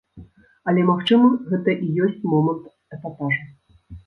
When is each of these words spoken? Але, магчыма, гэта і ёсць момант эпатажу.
Але, 0.71 0.85
магчыма, 0.91 1.27
гэта 1.51 1.75
і 1.85 1.91
ёсць 2.07 2.21
момант 2.33 2.65
эпатажу. 2.99 3.45